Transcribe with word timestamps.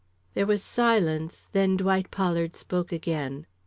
There 0.33 0.47
was 0.47 0.61
a 0.61 0.63
silence, 0.63 1.45
then 1.51 1.77
Dwight 1.77 2.09
Pollard 2.09 2.55
spoke 2.55 2.91
again. 2.91 3.45